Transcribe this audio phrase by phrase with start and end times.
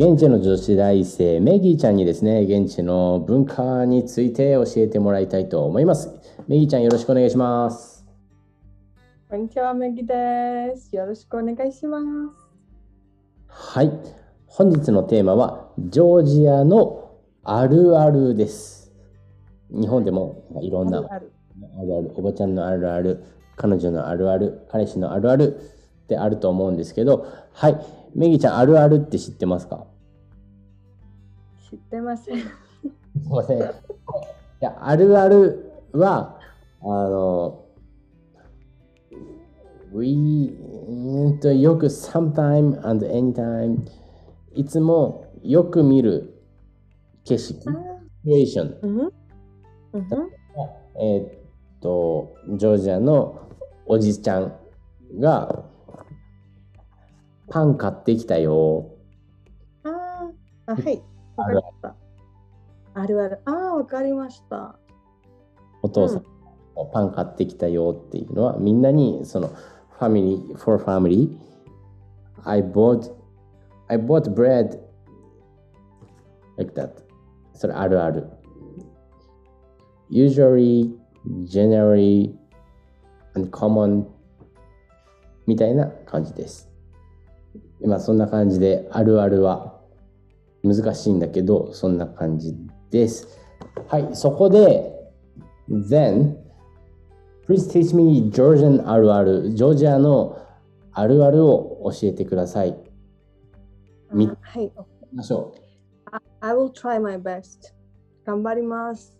[0.00, 6.10] 現地の女子大生、メギーちゃんにですね、現地の文化について教えてもらいたいと思います。
[6.48, 8.06] メギーちゃん、よろしくお願いします。
[9.28, 10.96] こんにちは、メギです。
[10.96, 12.06] よろしくお願いします。
[13.46, 13.92] はい。
[14.46, 17.10] 本日のテーマは、ジョージアの
[17.44, 18.94] あるあるです。
[19.70, 21.30] 日本でもいろんなある
[21.78, 23.22] あるおばちゃんのあるある、
[23.54, 25.60] 彼女のあるある、彼氏のあるある
[26.04, 27.78] ってあると思うんですけど、はい。
[28.14, 29.84] メギーちゃん、あるあるって知ってますか？
[31.70, 32.38] 知ってません。
[32.40, 32.48] すい
[33.28, 33.58] ません。
[33.60, 33.62] い
[34.60, 36.38] や、あるあるは、
[36.82, 37.64] あの、
[39.92, 40.56] we
[40.88, 43.78] うんとよく sometime and anytime
[44.54, 46.42] いつもよく見る
[47.24, 47.72] 景色、シチュ
[48.26, 48.78] エーション。
[48.82, 48.98] うん？
[49.00, 49.12] うん？
[51.00, 51.30] えーっ
[51.80, 53.48] と、ジョージアの
[53.86, 54.52] おじちゃん
[55.18, 55.64] が
[57.48, 58.90] パン買ってきたよ。
[59.82, 61.02] あーあ、はい。
[61.40, 61.94] わかりました。
[62.94, 63.40] あるある。
[63.44, 64.76] ああ、わかりました。
[65.82, 66.24] お父さん、
[66.92, 71.36] パン買ってきたよっていうのはみんなにそのファミリー for family
[72.44, 73.12] I bought
[73.88, 74.78] I bought bread
[76.56, 76.90] like that
[77.54, 78.28] それあるある
[80.10, 80.94] usually
[81.44, 82.34] generally
[83.34, 84.04] and common
[85.46, 86.68] みたいな感じです
[87.80, 89.79] 今そんな感じであるあるは
[90.62, 92.54] 難しいんだけどそんな感じ
[92.90, 93.38] です
[93.88, 95.00] はいそこで
[95.70, 96.36] Then,
[97.46, 99.54] please teach me Georgian あるある。
[99.54, 100.36] ジョージアの
[100.92, 102.76] あるあるを教えてください。
[104.12, 104.72] はい。
[105.14, 105.54] ましょ
[106.40, 107.72] I will try my best.
[108.24, 109.16] 頑張ります。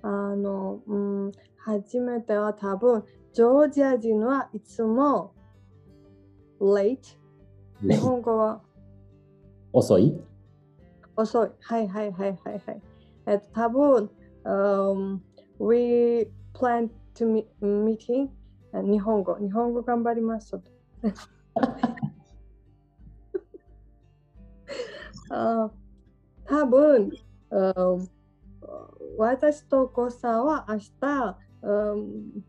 [0.00, 0.96] あの、う
[1.28, 5.34] ん、初めては多分、ジョージア人はいつも
[6.58, 6.96] late。
[6.96, 6.96] う。
[7.82, 8.62] 日ね、本語は
[9.74, 10.18] 遅い？
[11.20, 11.50] 遅い。
[11.60, 12.82] はいはいはいはいはい。
[13.26, 14.10] えっと、多分、
[14.44, 15.20] um,
[15.58, 18.28] we plan to meet meeting
[18.72, 19.36] あ日本語。
[19.36, 20.56] 日本語頑張ります。
[25.30, 25.70] あ
[26.44, 27.12] 多分、
[27.50, 28.08] um,
[29.16, 30.90] 私とコさんは明日、
[31.62, 32.42] um,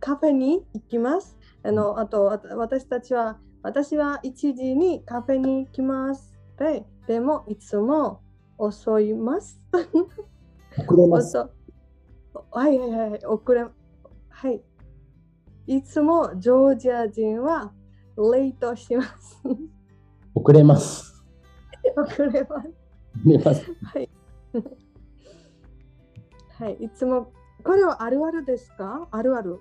[0.00, 1.36] カフェに行きます。
[1.62, 2.24] あのあと
[2.56, 6.36] 私たちは私は1時にカフェに行きます。
[6.58, 8.20] ででもいつも
[8.58, 9.60] 遅います。
[10.78, 11.36] 遅れます。
[11.36, 11.50] 遅
[12.50, 13.66] はいはいはい、遅れ。
[14.28, 14.62] はい。
[15.66, 17.72] いつもジョージア人は
[18.32, 19.40] レイトします。
[20.34, 21.24] 遅れます。
[21.96, 22.68] 遅れます。
[23.44, 23.76] ます。
[23.82, 24.08] はい。
[26.58, 27.32] はい、いつも、
[27.64, 29.08] これはあるあるですか？
[29.10, 29.58] あるある。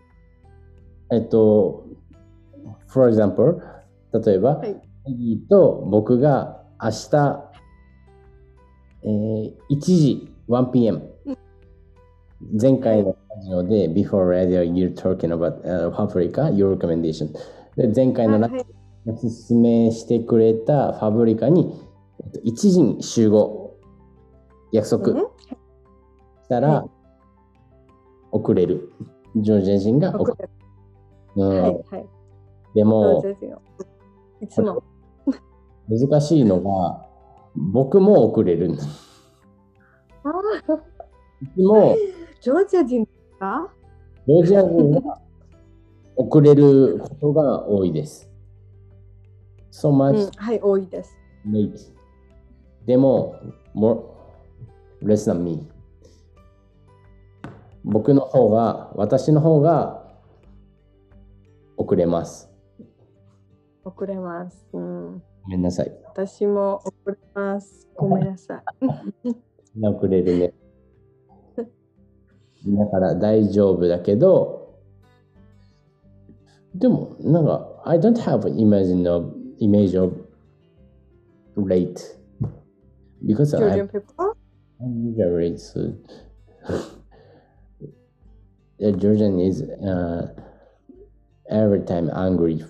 [1.12, 1.86] えっと、
[2.88, 3.60] for example、
[4.14, 4.82] 例えば、はい
[5.50, 7.44] と僕が明日、
[9.04, 11.02] えー1時 1pm
[12.60, 17.32] 前回のラジオで Before Radio you're talking about、uh, Paprika your recommendation
[17.78, 18.66] で前回のラジオはい、
[19.08, 21.80] おすすめしてくれたファブリカに
[22.24, 23.78] えっと1時に集合
[24.72, 25.18] 約束うん？
[25.20, 25.28] し
[26.50, 26.86] たらは
[28.32, 28.92] 遅れる。
[29.36, 30.50] ジョージア人が遅遅れれる。
[31.36, 32.06] うんはい、はい。
[32.76, 33.24] でも。
[34.42, 34.84] いつも。
[36.00, 37.06] 難しいのが
[37.56, 38.68] 僕も遅れる。
[38.68, 38.72] い
[40.24, 40.80] あー
[41.56, 41.96] つも
[42.42, 43.70] ジョージア人ですか？
[44.28, 45.20] ジョージア人が
[46.16, 48.30] 遅れることが多いです。
[49.72, 51.18] So う much ん、はい、多いです。
[51.48, 51.94] late.
[52.86, 53.36] でも、
[53.76, 54.02] more
[55.02, 55.68] less than me.
[57.84, 60.04] 僕の方が、私の方が
[61.78, 62.50] 遅れます。
[63.84, 64.68] 遅れます。
[64.74, 65.92] うん、ごめんなさい。
[66.06, 67.90] 私も遅れます。
[67.96, 68.64] ごめんなさ
[69.24, 69.36] い。
[69.84, 70.54] 遅れるね。
[72.68, 74.80] だから大丈夫だけど、
[76.76, 80.14] でも、なんか、I don't have an image of, image of
[81.58, 82.00] late.
[83.26, 84.36] Because I people?
[84.80, 85.58] usually
[88.84, 90.28] uh, Georgian is uh,
[91.50, 92.64] every time angry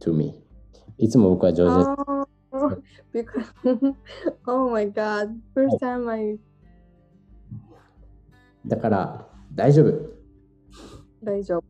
[0.00, 0.42] to me.
[0.98, 2.15] いつも僕はジョージア
[2.66, 2.82] Oh,
[3.12, 3.46] because
[4.46, 6.38] oh my god, first time I
[8.66, 10.16] だから大丈夫。
[11.22, 11.64] 大丈夫。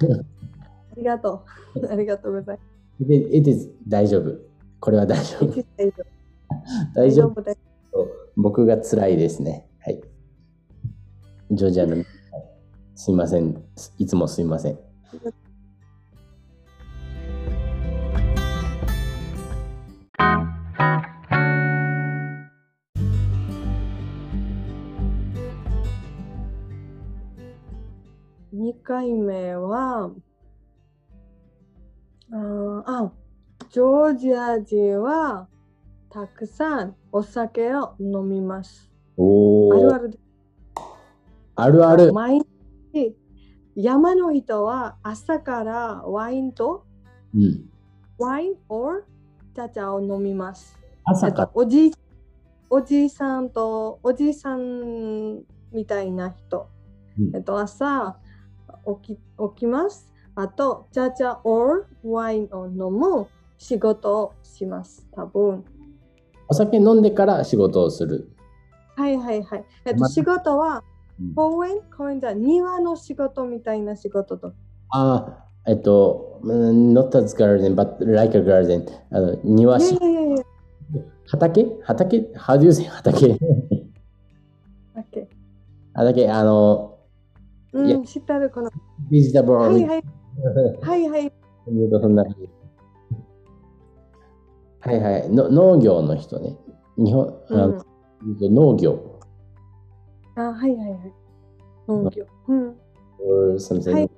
[0.08, 1.92] ありがとう。
[1.92, 2.58] ありがとうござい
[3.00, 4.38] It is, it is 大丈夫。
[4.80, 5.60] これは大丈ます。
[5.60, 5.64] 夫。
[6.94, 7.42] 大丈夫。
[7.42, 7.60] 大丈
[7.92, 8.08] 夫。
[8.36, 9.68] 僕が辛いですね。
[9.80, 10.00] はい。
[11.50, 11.96] ジョージアの
[12.94, 13.62] すいません。
[13.98, 14.78] いつもすいません。
[28.88, 30.10] 回目は、
[32.32, 33.12] あーあ、
[33.68, 35.46] ジョージア人は
[36.08, 38.90] たくさんお酒を飲みます。
[39.18, 40.20] おーあるあるです
[41.54, 42.12] あるある。
[42.14, 42.40] 毎
[42.94, 43.14] 日、
[43.76, 46.86] 山の人は朝からワインと
[47.34, 47.68] うん。
[48.16, 49.04] ワイン or
[49.54, 50.78] 茶々を飲みます。
[50.82, 51.92] え朝かっと、おじい
[52.70, 55.42] おじいさんとおじいさん
[55.72, 56.70] みたいな人、
[57.18, 58.16] うんえっと、朝
[59.02, 59.20] 起き起
[59.56, 60.12] きます。
[60.34, 63.26] あと、茶々 or ワインを飲む
[63.58, 65.06] 仕事をします。
[65.12, 65.64] 多分。
[66.48, 68.30] お酒飲んでから仕事をする。
[68.96, 69.64] はいはいはい。
[69.84, 70.82] えっと、ま仕事は
[71.20, 74.52] うん公園公園じゃ庭の仕事みたいな仕事と。
[74.90, 78.86] あー、えっと、うん not as garden, but like a garden.
[79.10, 80.44] あの庭しいやいやいやいや。
[81.26, 81.66] 畑？
[81.82, 83.38] 畑 ?How do you say 畑
[84.96, 85.26] ？OK
[85.94, 86.97] 畑、あの、
[87.82, 88.70] うん、知ってるこの。
[89.10, 89.58] ベジタブル。
[89.58, 90.04] はいはい
[90.82, 91.32] はいはい。
[94.80, 95.30] はいはい。
[95.30, 96.56] の農業の人ね。
[96.96, 99.20] 日本、あうん、農業。
[100.36, 101.12] あ、はいはいはい。
[101.88, 102.26] 農業。
[102.48, 102.76] うん。
[103.20, 103.92] or something.
[103.92, 104.10] はい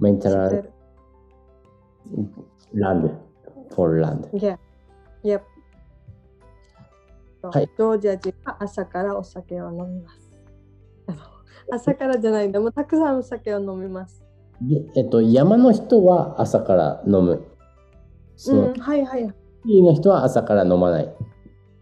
[0.00, 0.72] maintenance る。
[2.74, 3.16] land
[3.74, 4.28] for land.
[4.32, 4.58] Yeah.
[5.22, 5.42] Yep.
[7.42, 10.31] はいジョージア人は朝からお酒を飲みます。
[11.70, 14.22] 朝からじゃないでもたくさんお酒を飲みます。
[14.60, 17.46] でえっと、山の人は朝から飲む。
[18.48, 19.20] うん、はいはい。
[19.22, 21.16] シティの人は朝から飲まない。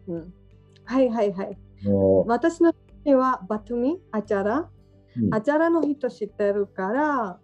[0.09, 0.35] うん、
[0.85, 1.59] はいはいはい。
[1.85, 4.59] も私の国はバトゥミ、アチャラ。
[4.59, 4.71] うん
[5.35, 7.41] アチャラの人知ってるから、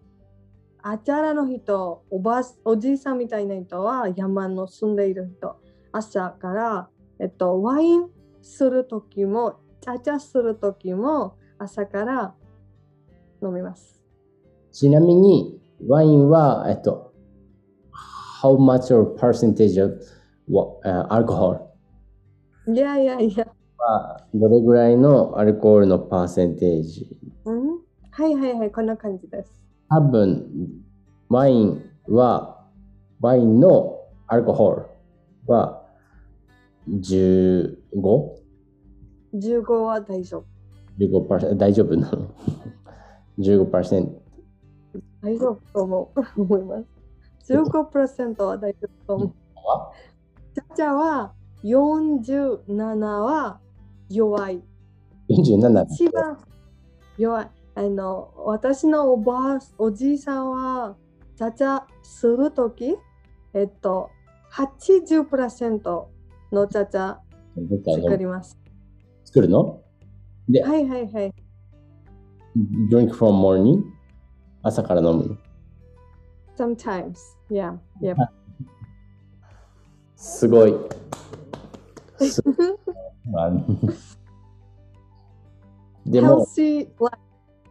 [0.82, 5.56] アチャラの人、おばあおじいさんみたいな人は山の住んでいる人。
[5.90, 8.08] 朝から、えっと、ワイン
[8.40, 12.34] するときも、チャチャするときも、朝から
[13.42, 14.00] 飲みます。
[14.70, 17.12] うちなみに、ワインは、えっと、
[18.42, 20.00] how much or percentage of
[20.48, 21.60] what, uh, alcohol?
[22.68, 23.46] いやいやいや。
[23.78, 27.78] はどれぐらいのアルコールのパーセンテージうん、
[28.10, 29.52] はいはいはい、こんな感じです。
[29.88, 30.46] 多分、
[31.28, 32.64] ワインは、
[33.20, 34.86] ワインのアルコール
[35.46, 35.82] は
[36.90, 38.46] 15?15%
[39.34, 40.55] 15は大丈夫。
[40.98, 42.30] 大丈夫なの
[43.38, 44.26] ?15%。
[45.22, 46.82] 大丈夫と思う思いま
[47.44, 47.52] す。
[47.52, 49.32] 15%は大丈夫と思う。
[49.54, 49.92] は
[50.54, 51.32] チャチャは
[51.64, 53.60] 47は
[54.08, 54.62] 弱い。
[55.28, 56.38] 47一番
[57.18, 57.50] 弱い。
[57.74, 60.96] あの私のおばあ、おじいさんは
[61.36, 62.96] チャチャするとき、
[63.52, 64.10] えっと、
[64.52, 66.06] 80%
[66.52, 67.16] のチャチャ
[68.02, 68.58] 作ります。
[69.24, 69.82] 作るの？
[70.49, 71.33] で、はいはいはい。
[72.89, 73.83] drink from morning
[74.63, 75.37] 朝から飲むの
[76.57, 77.15] Sometimes.
[77.49, 77.77] Yeah.
[78.01, 78.15] Yep.
[80.15, 80.75] すごい。
[82.19, 82.43] す
[83.35, 83.65] あの
[86.05, 87.17] でも、 Healthy life.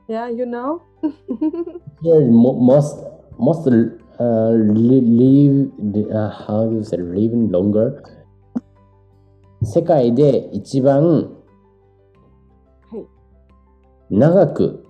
[0.08, 0.80] Yeah, you know?
[2.02, 2.96] here mo- most
[3.38, 5.70] most uh, li- live
[6.12, 8.02] uh, how do you say living longer
[9.62, 11.28] 世界で一番はい。
[14.09, 14.85] 長く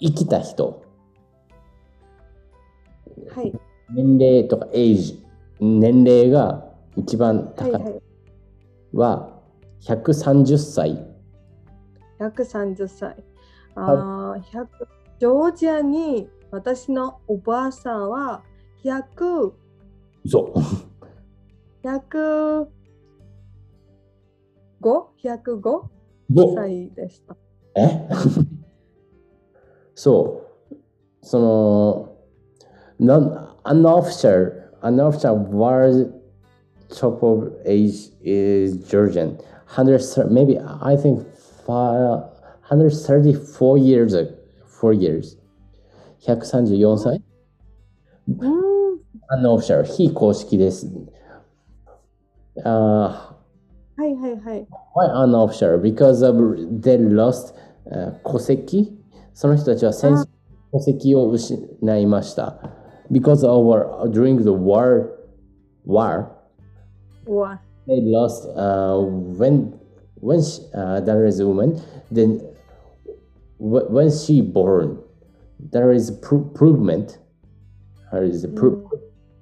[0.00, 0.82] 生きた人
[3.34, 3.52] はい。
[3.94, 5.24] 年齢とかエイジ
[5.60, 6.64] 年齢が
[6.96, 8.96] 一番はい高はいい。
[8.96, 9.40] は
[9.82, 11.04] 130歳
[12.18, 13.16] 130歳。
[13.74, 14.66] あー100
[15.20, 18.42] ジョージアに私のおばあさんは
[18.84, 19.52] 100、
[20.26, 20.58] そう
[21.84, 22.68] 105、
[25.22, 25.88] 105
[26.30, 27.36] で歳でした。
[27.77, 28.07] え
[29.95, 30.41] そ
[30.71, 30.75] う。
[31.21, 32.17] その、
[32.99, 36.07] non, an officer, an officer was
[36.89, 39.37] top of age is Georgian.
[39.67, 41.25] 100, maybe I think
[41.65, 42.29] five,
[42.67, 44.31] 134 years, ago,
[44.67, 45.37] four years.
[46.25, 47.21] 134歳
[48.27, 48.99] うん。
[49.29, 50.87] an officer, 非公式です。
[52.63, 54.67] あーはいはいはい。
[54.95, 55.77] Why an officer?
[55.79, 56.35] Because of
[56.81, 57.66] they lost、uh,
[58.23, 58.97] 戸籍
[59.33, 60.27] その人たちは戦争
[60.71, 62.57] 戸籍を失いました。
[63.11, 65.09] Because of our, during the war,
[65.85, 66.27] war,
[67.27, 68.97] わ they lost uh,
[69.37, 69.73] when
[70.21, 71.79] when she, uh, there is a woman,
[72.11, 72.39] then
[73.57, 74.97] wh- when she born,
[75.59, 77.19] there is pro- provement.
[78.11, 78.89] There is a pro-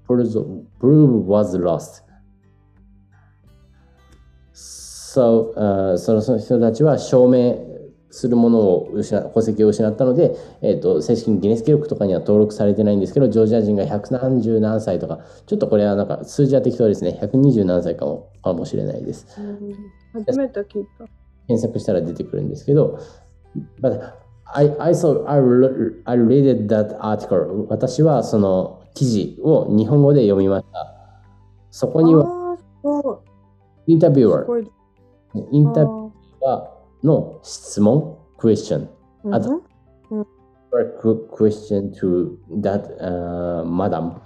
[0.05, 0.33] proof,
[0.79, 2.03] proof was lost.
[4.53, 7.71] So, uh, そのその人たちは証明
[8.16, 19.74] するものを失宝石を失ったので、えー、と正式にギネス記録とかには登録されてないんですけどジョージア人が130何歳とかちょっとこれはなんか数字は適当ですね120何歳かもかもしれないですうん
[20.24, 21.04] 初めて聞いた。
[21.46, 22.98] 検索したら出てくるんですけど
[23.82, 24.14] But
[24.46, 30.94] I, I saw I, re- I read that article 私はその記事を日本語で読みました
[31.70, 32.56] そこには。
[33.86, 34.70] インタビュアーすごい。
[35.52, 36.10] インタビュ
[36.46, 36.75] アー
[37.06, 38.88] の質問 question
[39.32, 39.62] あと
[41.30, 44.20] question to that uh, madam.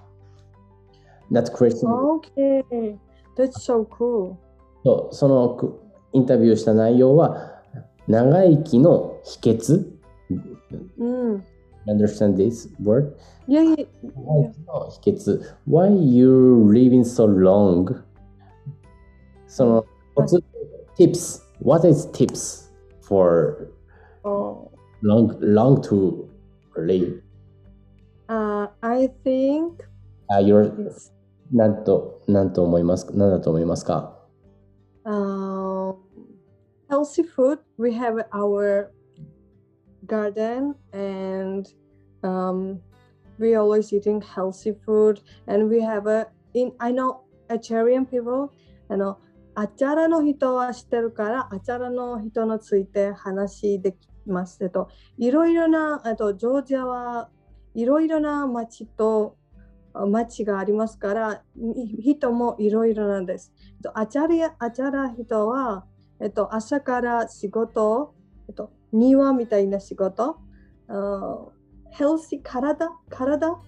[1.31, 2.99] That question, Okay.
[3.37, 4.37] That's so cool.
[4.83, 5.81] そうそのく
[6.13, 7.63] インタビューした内容は
[8.09, 9.93] 長生きの秘訣
[10.99, 11.45] うん。
[11.87, 13.15] Understand this word?
[13.47, 18.03] いやいや、長生きの秘訣 Why you living so long?
[19.47, 20.43] そのコツ
[20.99, 22.70] tips What is tips
[23.10, 23.70] for
[24.24, 24.72] お
[25.04, 26.28] long, long to
[26.76, 27.22] live?
[28.28, 29.84] uh, I think
[30.30, 31.12] あ、your it's
[31.52, 34.18] なんと、なんと思いますか何だと思いますか
[35.06, 35.96] um,
[36.90, 37.60] healthy food.
[37.78, 38.92] We have our
[40.08, 41.68] garden and
[42.24, 42.82] um,
[43.40, 48.52] we always eating healthy food and we have a in I know Acharian people
[48.90, 49.20] あの
[49.61, 54.59] あちゃらの人は知ってるからあちゃらの人について話できます。
[54.65, 54.89] えっと
[55.19, 57.29] いろいろなえっとジョージアは
[57.75, 59.37] いろいろな町と
[59.93, 61.43] あ町がありますから
[61.99, 63.53] 人もいろいろなんです。
[63.59, 65.85] えっとあちゃりあちゃら人は
[66.21, 68.15] えっと朝から仕事
[68.49, 70.39] えっと庭みたいな仕事
[70.89, 71.49] あ
[71.91, 73.59] ヘルシー体体？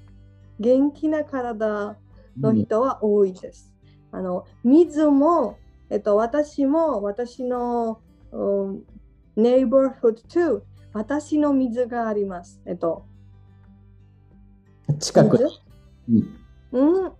[0.59, 1.99] 元気な体
[2.41, 3.71] の人は多いです。
[4.11, 5.57] あの水も、
[5.93, 8.01] えっと、私も私の、
[8.33, 8.83] うん、
[9.37, 10.63] ネイバーフッド too
[10.95, 12.63] 私の水があります。
[12.65, 13.05] えっと、
[14.99, 15.61] 近く水？
[16.73, 17.13] うんうん、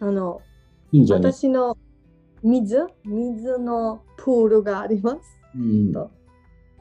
[0.00, 0.42] あの
[0.90, 1.32] 近所に。
[1.32, 1.78] 私の
[2.42, 2.86] 水？
[3.06, 5.18] 水のプールがあります。
[5.54, 6.10] うんと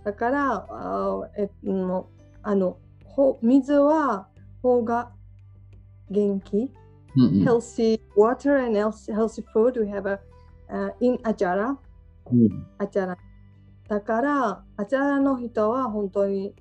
[0.04, 2.10] だから、あえの
[2.44, 4.28] あのほ水は
[4.62, 5.14] 方が
[6.10, 6.70] 元気？
[7.16, 10.20] うんうん healthy water and healthy, healthy food we have a,
[10.70, 11.78] uh, in Achara.
[12.32, 13.18] うんアチャラ。
[13.88, 16.54] だから、アチャラの人は本当に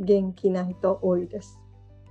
[0.00, 1.60] 元気な人多いです。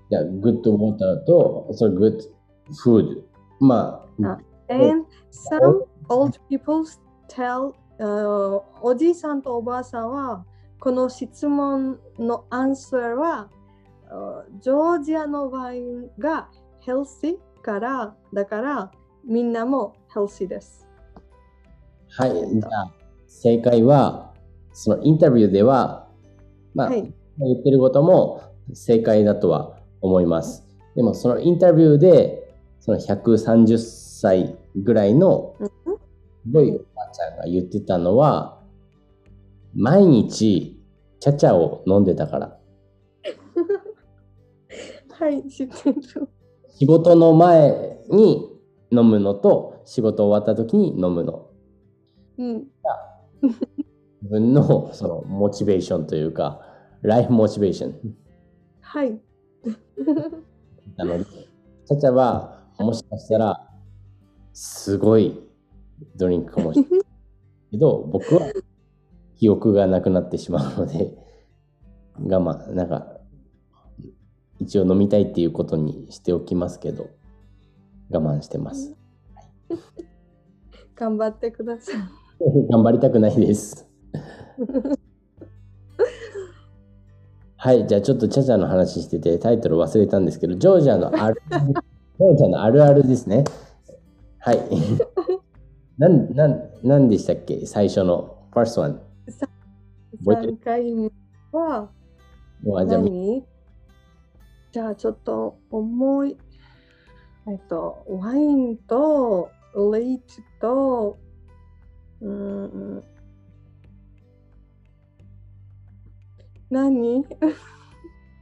[0.10, 3.22] じゃあ、グッドウォーターと、それグッドフード。
[3.60, 6.84] まあ、あ And some old people
[7.28, 10.46] tell、uh, おじいさんとおばあさんは
[10.80, 13.50] この質問のアンサーは、
[14.12, 16.50] uh, ジョージアのワインが
[16.86, 18.92] healthy からだから
[19.26, 20.83] みんなも healthy です。
[22.16, 22.32] はい。
[22.32, 22.92] じゃあ、
[23.28, 24.34] 正解は、
[24.72, 26.08] そのインタビューでは、
[26.76, 27.14] まあ、はい。
[27.40, 28.44] 言ってることも
[28.74, 30.64] 正解だとは思います。
[30.96, 38.62] でも、そのインタビューで、その130歳ぐらいのうんすごいおばあちゃんが言ってたのは、
[39.74, 40.80] 毎日、
[41.20, 42.60] チャチャを飲んでたから。
[45.10, 46.02] はい、知ってる。
[46.70, 48.50] 仕事の前に
[48.92, 51.43] 飲むのと、仕事終わった時に飲むの。
[52.38, 52.68] うん。
[54.22, 56.62] 自分のそのモチベーションというか、
[57.02, 58.16] ライフモチベーション
[58.82, 59.20] はい。
[60.96, 63.70] なので、チャチャはもしかしたら、
[64.54, 65.40] すごい
[66.16, 67.02] ドリンクかもしれない
[67.72, 68.42] けど、 僕は
[69.36, 71.18] 記憶がなくなってしまうので、
[72.18, 73.18] 我慢、なんか、
[74.60, 77.10] 一応飲みたいっていうことにしておきますけど、
[78.10, 78.96] 我慢してます。
[80.96, 82.23] 頑張ってください。
[82.70, 83.88] 頑張りたくないです。
[87.58, 93.46] はい、じゃあちょっとチャチャの話しててタイトル忘れたんですけど、ジョージアのある、 ジョージアのあるあるですね。
[94.40, 94.60] はい。
[95.98, 97.66] なん、なん、なんでしたっけ？
[97.66, 99.00] 最初の first one。
[100.26, 101.12] 覚えてる？3回目
[101.54, 101.90] は
[102.64, 103.46] 何？
[104.74, 106.38] じゃあちょっと重い。
[107.48, 109.50] えっと、ワインと
[109.92, 111.18] レイチと、
[112.24, 113.04] うーん、
[116.70, 117.26] 何？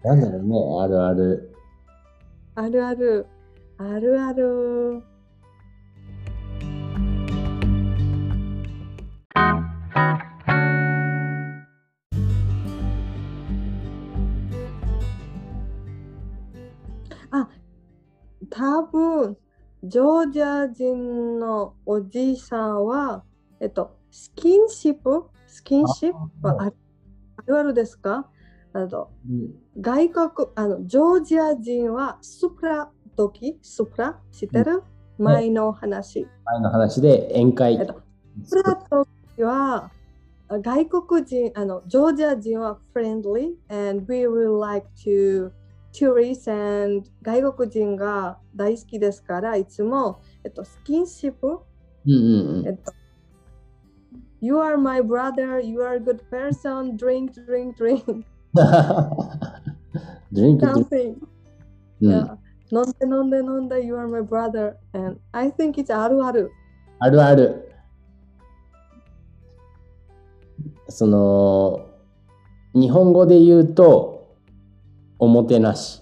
[0.03, 1.55] なんだろうね、あるある。
[2.53, 3.25] あるある、
[3.79, 5.03] あるある。
[17.31, 17.49] あ、
[18.49, 19.37] 多分
[19.83, 23.23] ジョージア人のおじいさんは、
[23.61, 26.69] えっと、スキンシップ、スキンシップはああ
[27.45, 28.27] るあるですか？
[28.73, 29.53] あのうん。
[29.79, 34.19] 外国、あの、ジョージア人はスプラ時、スプラ？
[34.31, 34.81] 知ってる、
[35.19, 36.27] 前の話。
[36.45, 37.75] 前の話で宴会。
[37.75, 37.85] えっ。
[37.85, 38.01] と
[38.43, 38.75] スプラ
[39.37, 39.91] 時は
[40.47, 45.51] あ外国人、あの、ジョージア人は friendly and we will like to
[45.93, 51.59] tourists and 外国人が大好きですから、いつも、えっと、スキンシップ、
[52.05, 52.67] うんうんうん。
[52.67, 52.93] えっと、
[54.41, 58.25] You are my brother, you are a good person, drink, drink, drink,
[60.31, 61.15] ドリンクドリンク something.
[62.01, 62.37] うん Yeah.
[62.71, 64.77] 飲んで飲んで飲んで、You are my brother.
[64.93, 66.51] And I think it's あるある。
[66.99, 67.71] あるある。
[70.87, 71.85] その、
[72.73, 74.37] 日本語で言うと、
[75.19, 76.01] おもてなし。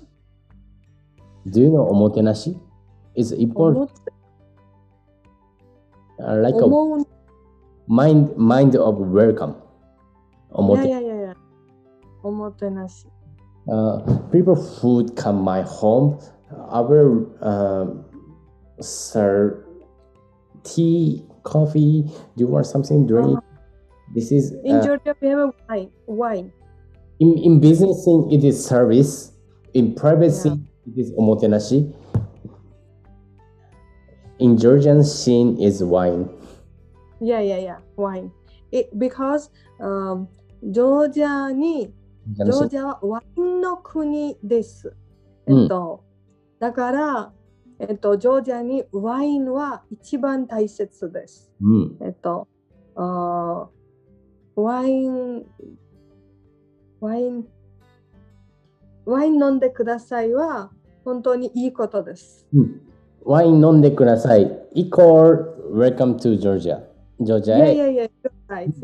[1.47, 2.55] Do you know おもてなし
[3.15, 4.13] ?is 思 important って
[6.19, 7.18] uh, like a 思う。
[7.89, 9.55] Mind, mind of welcome.
[10.51, 11.35] おもいやいてやいやいや。
[12.23, 13.05] おもてなし。
[13.67, 13.99] uh,
[14.31, 16.17] people who come my home,
[16.71, 18.05] I will um,
[18.81, 19.63] serve
[20.63, 22.03] tea, coffee.
[22.35, 23.39] Do you want something drink?
[24.15, 25.91] This is In uh, Georgia, we have a wine.
[26.07, 26.51] wine.
[27.19, 29.33] in, in business thing it is service.
[29.73, 30.41] In private Yeah.
[30.55, 31.93] thing it is omotenashi.
[34.39, 36.29] In Georgian scene is wine.
[37.21, 37.77] Yeah, yeah, yeah.
[37.95, 38.31] Wine.
[38.71, 39.49] It, because、
[39.79, 40.27] um,
[40.63, 41.93] ジョージアに、
[42.27, 44.95] ジョージアはワインの国です。
[45.47, 46.03] えっと、
[46.59, 47.33] だから、
[47.79, 51.51] えっと、ジョージアにワインは一番大切です。
[51.61, 51.97] うん。
[52.01, 52.47] えっと、
[52.95, 55.45] あーワイン、
[56.99, 57.47] ワイン、
[59.05, 60.71] ワイン飲んでくださいは
[61.05, 62.45] 本当にいいことです。
[62.53, 62.81] うん
[63.23, 64.49] ワイン飲んでください。
[64.73, 66.88] イコール Welcome to Georgia.
[67.21, 67.57] ジョージア。
[67.57, 68.75] はい、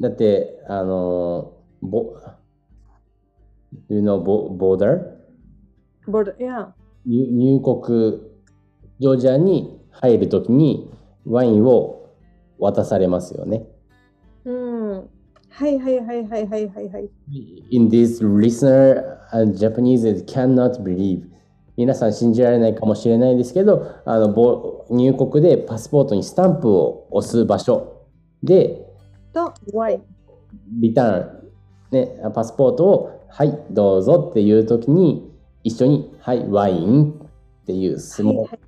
[0.00, 2.16] だって、あの、ボ、
[4.50, 4.76] ぼ,
[7.06, 8.20] 入国、
[9.00, 10.90] ジョージアに入るときに
[11.26, 12.10] ワインを
[12.58, 13.66] 渡されますよね。
[15.48, 17.10] はいはいはいはいはいはい。
[17.70, 21.22] In this listener, a Japanese cannot believe.
[21.76, 28.06] 皆さん信じられないかもしれないですけど、あのぼ入国でパスポートにスタンプを押す場所
[28.42, 28.86] で、
[29.32, 30.02] と、ワイン。
[30.80, 31.50] リターン、
[31.90, 35.30] ね、パスポートを、はい、どうぞっていうときに、
[35.64, 38.58] 一緒に、はい、ワインっていう、スモはいはい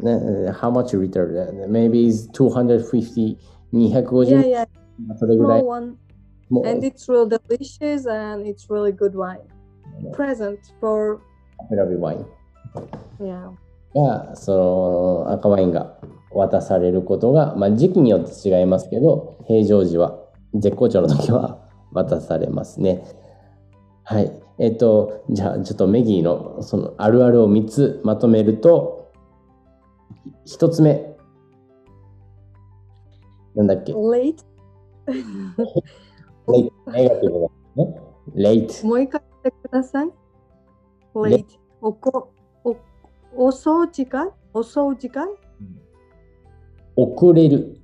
[0.00, 1.32] ね、how much return?
[1.68, 3.36] Maybe is 250、
[3.72, 4.68] 250いやいや、
[5.18, 5.64] それぐらい
[6.48, 9.40] And it's real delicious and it's really good wine.
[10.12, 11.20] Present for,
[11.70, 12.26] 選びワイン.
[13.94, 15.96] が、その赤ワインが
[16.32, 20.18] 渡されることが、まあ、時期によって違いますけど、平常時は、
[20.54, 21.58] 絶好調の時は
[21.92, 23.04] 渡されますね。
[24.04, 24.30] はい。
[24.58, 29.12] えっと、じゃあ、ちょっとメギーのそのあるあるを3つまとめると、
[30.46, 31.14] 1つ目。
[33.54, 33.92] なんだっけ？
[33.96, 34.36] Late?
[35.06, 38.00] レイネガティブだね。
[38.34, 38.86] レイト。
[38.86, 40.10] もう一回言ってください。
[41.24, 41.44] late。
[41.80, 42.32] おこ、
[42.64, 42.76] お、
[43.36, 45.28] 遅い時間遅い時間
[46.96, 47.80] 遅れる。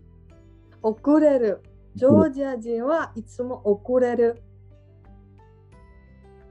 [0.82, 1.62] 遅れる。
[1.94, 4.42] ジョージア人はいつも遅れる。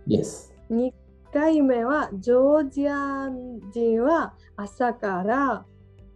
[0.07, 0.53] Yes。
[0.69, 0.93] 2
[1.33, 3.29] 回目はジョージア
[3.73, 5.65] 人は朝から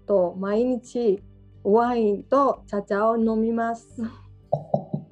[0.06, 1.22] と毎日
[1.64, 4.02] ワインと茶々を飲みます。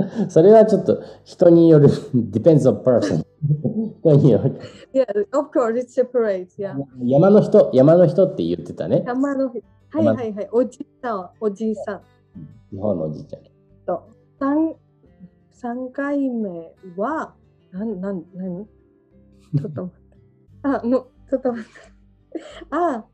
[0.30, 1.90] それはちょっと人による。
[2.32, 3.24] depends on person。
[4.02, 4.60] 人による。
[4.94, 5.06] Yeah,
[5.38, 6.48] of course, it's separate.
[6.58, 6.76] Yeah.
[7.04, 9.04] 山の人、山の人って言ってたね。
[9.06, 9.64] 山の日。
[9.92, 10.50] はいはいはい。
[10.52, 12.02] おじいさんはおじいさん。
[12.72, 13.44] 日本のおじいちゃん。
[13.86, 14.04] と
[14.40, 14.76] 3,
[15.54, 17.34] 3回目は、
[17.72, 20.18] なん、なん、なんちょっと待って。
[20.64, 21.70] あ、もう、ちょっと待って。
[22.72, 23.06] あ、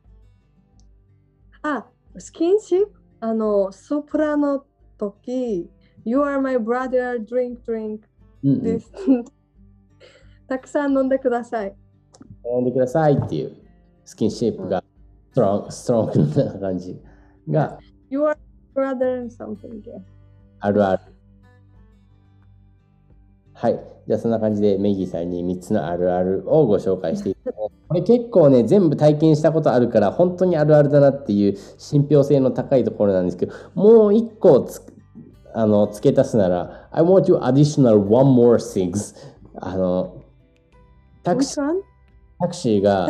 [1.61, 2.93] あ、スキンシップ？
[3.21, 4.63] あの、ソプラの
[4.97, 5.69] 時、
[6.05, 7.99] You are my brother, drink, drink
[8.43, 8.91] うんうんです。
[10.47, 11.75] たくさん飲んでください。
[12.45, 13.55] 飲んでくださいっていう
[14.05, 14.83] スキンシップが
[15.31, 17.01] ストロング、ストロングな感じ
[17.49, 18.37] が You are
[18.73, 19.81] brother and something.
[20.59, 21.01] あるある。
[23.53, 23.79] はい。
[24.07, 34.81] じゃあそんな感じでメギーさんに3つのあるあるをご紹介していたこれ結構ね、全部体験したことあるから、本当にあるあるだなっていう信憑性の高いところなんですけど、もう1個つ
[35.53, 39.15] あの付け足すなら、I want to additional one more things.
[39.55, 40.23] あの、
[41.23, 41.81] タクシー?
[42.39, 43.07] タクシーが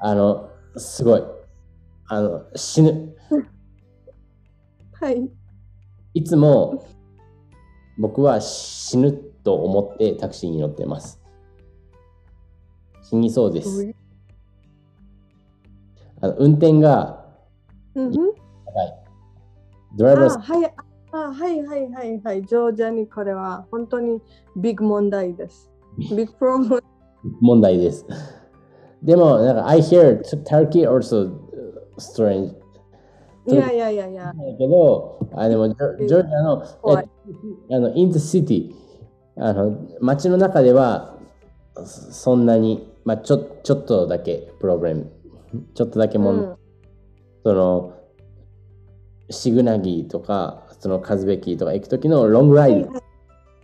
[0.00, 1.22] あの、すごい、
[2.08, 3.16] あの、死ぬ。
[5.00, 5.30] はい。
[6.14, 6.84] いつも、
[7.98, 11.20] 僕は死ぬと思ってタクシーに乗ってます。
[13.02, 13.94] 死にそうです。
[16.20, 17.24] あの運転が
[17.94, 18.14] うんうん
[19.96, 20.72] ドライバー
[21.16, 22.44] あはいあはいはいはいはい。
[22.44, 24.20] ジョージアにこれは本当に
[24.56, 25.70] ビッグ問題です。
[25.96, 26.82] ビッグプロム。
[27.40, 28.04] 問題です。
[29.02, 31.30] でも、なんか、I hear Turkey also
[31.98, 32.54] strange.
[33.46, 34.24] いやいやいやいや。
[34.24, 38.74] だけど、あでもジョ、ジョージアの、あの、in the city、
[39.36, 41.18] あの、街の中では、
[41.76, 45.12] そそんなに、まあ、ちょ、ちょっとだけプロブレム、
[45.74, 46.56] ちょっとだけもん、うん
[47.44, 47.92] その、
[49.28, 52.92] シグナギとか、そのカズベキとか行くときのロングライド、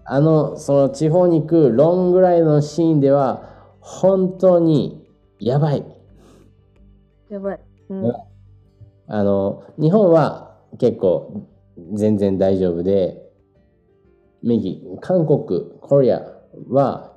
[0.07, 5.07] あの、その地方に行くロングライドのシーンでは、本当に
[5.39, 5.85] やばい。
[7.29, 7.61] やばい。
[7.91, 8.13] うん
[9.07, 11.47] あの、日本は結構
[11.93, 13.21] 全然大丈夫で、
[14.43, 16.23] 右、韓国、コリア
[16.71, 17.13] は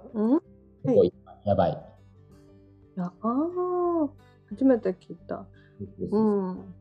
[0.83, 1.11] 結構
[1.45, 1.71] やばい。
[1.71, 4.09] いやあ
[4.49, 5.45] 初めて聞いた。
[6.11, 6.73] うん。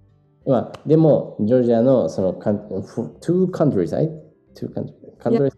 [0.46, 4.10] まあ、でも、ジョージアのその、two countries, right?
[4.54, 5.52] Two countries.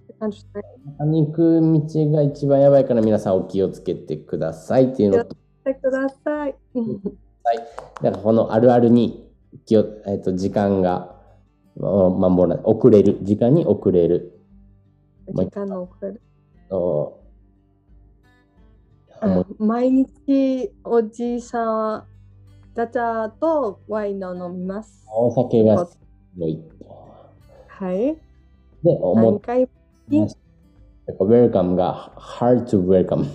[0.99, 6.55] てに行く道が一番やばいから皆さんお気をつけてくださいっていうのと、くださ い。
[8.03, 9.31] だからこのあるあるに
[9.67, 11.15] 気を、えっと時間が
[11.77, 14.39] ま守らない遅れる時間に遅れる
[15.29, 16.21] 時間の遅れる。
[19.59, 22.14] 毎日おじいさん、ダ
[22.75, 25.07] チャとワインを飲みます。
[25.13, 25.99] お酒がす
[26.37, 26.61] ごい
[27.69, 28.17] はい。
[28.83, 33.27] で思ったウェルカムが hard to welcome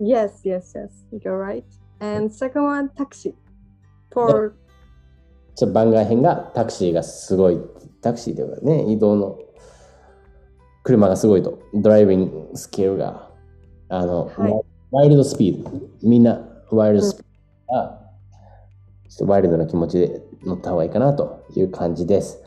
[0.00, 0.90] Yes, yes, yes.
[1.12, 1.64] You're right.
[2.00, 3.34] And second one, taxi.
[4.12, 4.54] For
[5.54, 7.58] ちょ番外編がタクシーがすごい
[8.02, 9.38] タクシーというかね移動の
[10.82, 13.30] 車がすごいとドライビングスキルが
[13.88, 14.52] あの、はい
[14.92, 15.70] ワイルドスピード
[16.02, 17.24] みんなワイルドスピー
[17.68, 18.05] ドが、
[19.16, 22.42] ちょっとワイルドな気持ちで乗った方がいいかなという感じです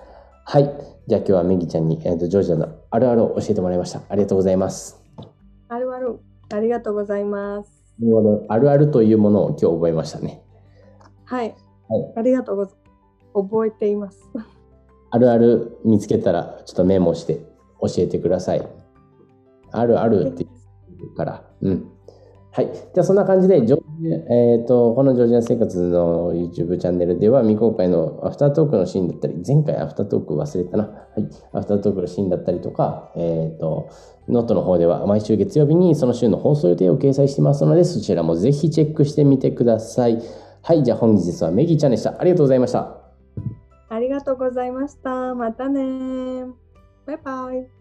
[0.45, 0.63] はい
[1.07, 4.99] じゃあ今日はメギちゃんに、えー、とジョージアのあるあるを教えてもらいましたありがとうございます
[5.71, 6.19] あるある。
[6.51, 7.69] ありがとうございます。
[8.47, 10.41] あるあるというものを今日覚えましたね
[11.25, 11.55] はい。
[11.87, 13.49] はいありがとうございます。
[13.49, 14.19] 覚えています。
[15.11, 17.35] あるある見つけたらちょっとメモして
[17.81, 18.67] 教えてください。
[19.71, 20.47] あるあるって
[20.97, 21.43] 言うから。
[21.61, 21.91] うん。
[22.51, 22.71] はい。
[22.73, 30.83] じゃあそんな感じで、ジョージアえー、とこのジョージア生活の YouTube チャンネルでは未公開のアフタートークのシーンだったり、前回アフタートーク忘れたな。
[30.83, 31.29] はい。
[31.53, 33.89] アフタートークのシーンだったりとか、えっ、と、
[34.27, 40.21] ノートの方では毎週月曜日にその週の放送予定を掲載してますので、そちらもぜひチェックしてみてください。
[40.61, 40.83] はい。
[40.83, 42.19] じゃあ本日はメギちゃんでした。
[42.19, 42.99] ありがとうございました。
[43.89, 45.33] ありがとうございました。
[45.35, 46.45] またね
[47.05, 47.78] バイバイ。